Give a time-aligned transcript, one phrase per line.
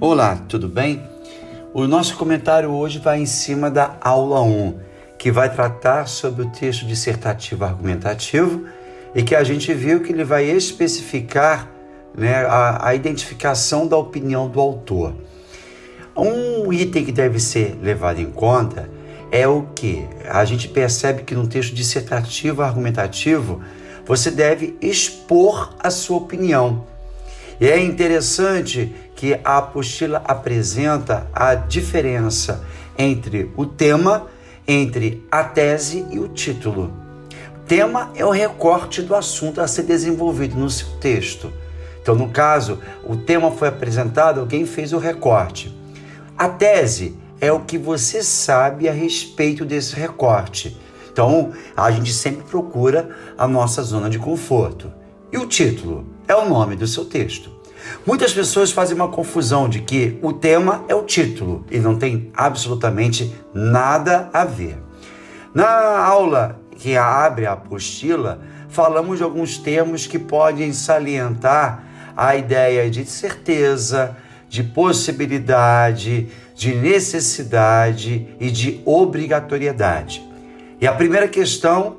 [0.00, 1.02] Olá, tudo bem?
[1.74, 4.78] O nosso comentário hoje vai em cima da aula 1,
[5.18, 8.62] que vai tratar sobre o texto dissertativo argumentativo
[9.12, 11.68] e que a gente viu que ele vai especificar
[12.16, 15.16] né, a, a identificação da opinião do autor.
[16.16, 18.88] Um item que deve ser levado em conta
[19.32, 20.06] é o que?
[20.30, 23.60] A gente percebe que no texto dissertativo argumentativo
[24.06, 26.86] você deve expor a sua opinião.
[27.60, 32.64] E é interessante que a apostila apresenta a diferença
[32.96, 34.28] entre o tema,
[34.64, 36.92] entre a tese e o título.
[37.56, 41.52] O tema é o recorte do assunto a ser desenvolvido no seu texto.
[42.00, 45.76] Então, no caso, o tema foi apresentado, alguém fez o recorte.
[46.36, 50.78] A tese é o que você sabe a respeito desse recorte.
[51.10, 54.92] Então, a gente sempre procura a nossa zona de conforto.
[55.32, 57.57] E o título é o nome do seu texto.
[58.06, 62.30] Muitas pessoas fazem uma confusão de que o tema é o título e não tem
[62.34, 64.78] absolutamente nada a ver.
[65.54, 71.84] Na aula que abre a apostila, falamos de alguns termos que podem salientar
[72.16, 74.16] a ideia de certeza,
[74.48, 80.26] de possibilidade, de necessidade e de obrigatoriedade.
[80.80, 81.98] E a primeira questão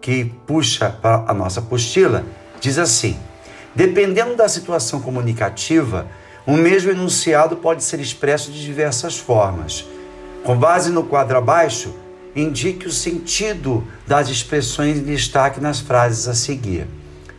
[0.00, 2.24] que puxa para a nossa apostila
[2.60, 3.18] diz assim:
[3.74, 6.08] Dependendo da situação comunicativa,
[6.46, 9.84] o mesmo enunciado pode ser expresso de diversas formas.
[10.42, 11.94] Com base no quadro abaixo,
[12.34, 16.86] indique o sentido das expressões em destaque nas frases a seguir.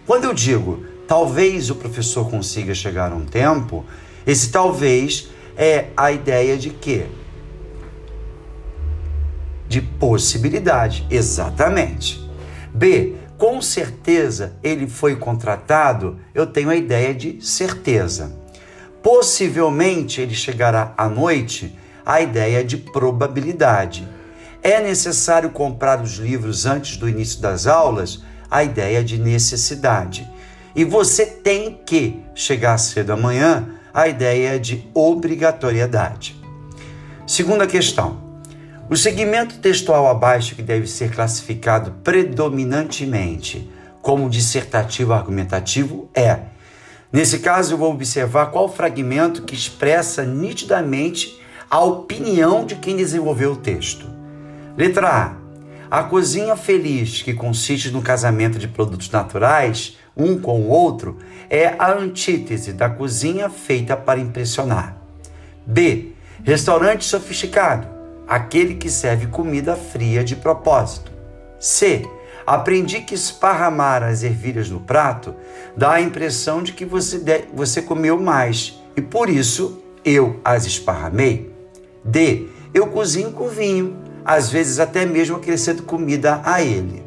[0.06, 3.84] Quando eu digo talvez o professor consiga chegar a um tempo,
[4.28, 7.08] esse talvez é a ideia de quê?
[9.68, 12.24] De possibilidade, exatamente.
[12.72, 18.38] B, com certeza ele foi contratado, eu tenho a ideia de certeza.
[19.02, 21.74] Possivelmente ele chegará à noite,
[22.06, 24.06] a ideia de probabilidade.
[24.62, 30.30] É necessário comprar os livros antes do início das aulas, a ideia de necessidade.
[30.76, 36.36] E você tem que chegar cedo amanhã, a ideia de obrigatoriedade.
[37.26, 38.29] Segunda questão.
[38.90, 43.70] O segmento textual abaixo, que deve ser classificado predominantemente
[44.02, 46.40] como dissertativo argumentativo, é.
[47.14, 51.40] Nesse caso, eu vou observar qual fragmento que expressa nitidamente
[51.70, 54.08] a opinião de quem desenvolveu o texto.
[54.76, 56.00] Letra A.
[56.00, 61.76] A cozinha feliz, que consiste no casamento de produtos naturais, um com o outro, é
[61.78, 64.98] a antítese da cozinha feita para impressionar.
[65.64, 66.14] B.
[66.44, 67.99] Restaurante sofisticado
[68.30, 71.12] aquele que serve comida fria de propósito.
[71.60, 72.08] C.
[72.46, 75.36] Aprendi que esparramar as ervilhas no prato
[75.76, 80.66] dá a impressão de que você, de, você comeu mais e por isso eu as
[80.66, 81.52] esparramei.
[82.06, 82.48] D.
[82.72, 87.04] Eu cozinho com vinho, às vezes até mesmo acrescento comida a ele.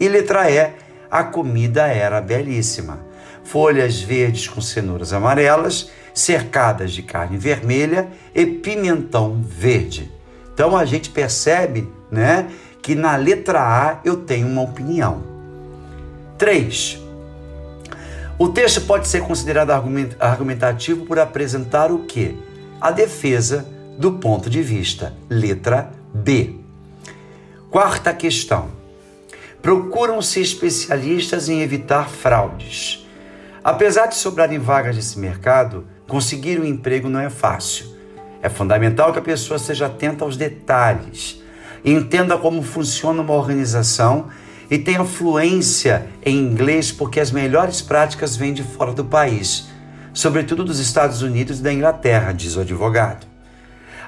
[0.00, 0.72] E letra E.
[1.10, 3.04] A comida era belíssima.
[3.44, 10.10] Folhas verdes com cenouras amarelas, cercadas de carne vermelha e pimentão verde.
[10.62, 12.48] Então a gente percebe, né,
[12.80, 15.24] que na letra A eu tenho uma opinião.
[16.38, 17.02] 3.
[18.38, 19.72] O texto pode ser considerado
[20.20, 22.38] argumentativo por apresentar o que?
[22.80, 23.66] A defesa
[23.98, 25.12] do ponto de vista.
[25.28, 26.54] Letra B.
[27.68, 28.70] Quarta questão.
[29.60, 33.04] Procuram-se especialistas em evitar fraudes.
[33.64, 37.91] Apesar de sobrarem vagas nesse mercado, conseguir um emprego não é fácil.
[38.42, 41.40] É fundamental que a pessoa seja atenta aos detalhes,
[41.84, 44.26] entenda como funciona uma organização
[44.68, 49.68] e tenha fluência em inglês, porque as melhores práticas vêm de fora do país,
[50.12, 53.26] sobretudo dos Estados Unidos e da Inglaterra, diz o advogado.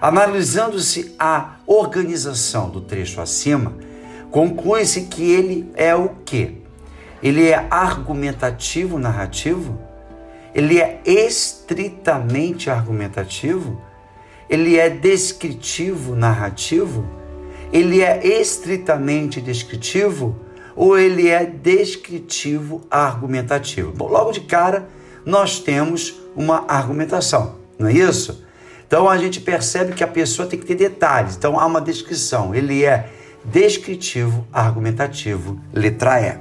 [0.00, 3.74] Analisando-se a organização do trecho acima,
[4.32, 6.56] conclui-se que ele é o quê?
[7.22, 9.78] Ele é argumentativo narrativo?
[10.52, 13.80] Ele é estritamente argumentativo?
[14.49, 17.06] Ele é descritivo narrativo?
[17.73, 20.37] Ele é estritamente descritivo
[20.76, 23.93] ou ele é descritivo argumentativo?
[23.93, 24.88] Bom, logo de cara,
[25.25, 28.44] nós temos uma argumentação, não é isso?
[28.87, 31.37] Então a gente percebe que a pessoa tem que ter detalhes.
[31.37, 32.55] Então há uma descrição.
[32.55, 33.08] Ele é
[33.44, 36.38] descritivo argumentativo, letra E.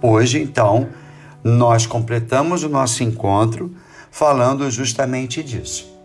[0.00, 0.88] Hoje, então,
[1.42, 3.74] nós completamos o nosso encontro
[4.10, 5.97] falando justamente disso.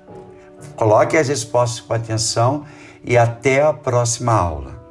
[0.76, 2.66] Coloque as respostas com atenção
[3.04, 4.83] e até a próxima aula.